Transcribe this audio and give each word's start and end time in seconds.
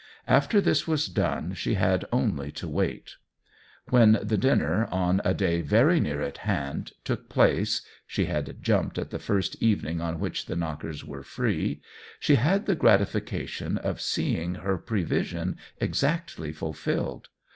After 0.27 0.59
this 0.59 0.87
was 0.87 1.05
done 1.05 1.53
she 1.53 1.75
had 1.75 2.05
only 2.11 2.51
to 2.53 2.67
wait. 2.67 3.17
When 3.91 4.13
THE 4.13 4.13
WHEEL 4.13 4.15
OF 4.15 4.21
TIME 4.21 4.29
19 4.29 4.29
the 4.29 4.47
dinner, 4.65 4.85
on 4.91 5.21
a 5.23 5.33
day 5.35 5.61
very 5.61 5.99
near 5.99 6.23
at 6.23 6.39
hand, 6.39 6.93
took 7.03 7.29
place 7.29 7.83
(she 8.07 8.25
had 8.25 8.63
jumped 8.63 8.97
at 8.97 9.11
the 9.11 9.19
first 9.19 9.61
evening 9.61 10.01
on 10.01 10.19
which 10.19 10.47
the 10.47 10.55
Knockers 10.55 11.05
were 11.05 11.21
free) 11.21 11.83
she 12.19 12.33
had 12.33 12.65
the 12.65 12.73
gratification 12.73 13.77
of 13.77 14.01
seeing 14.01 14.55
her 14.55 14.79
pre 14.79 15.03
vision 15.03 15.57
exactly 15.79 16.51
fulfilled. 16.51 17.27